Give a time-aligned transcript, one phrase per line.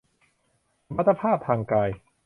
[0.85, 1.89] สมรรถภาพทางกาย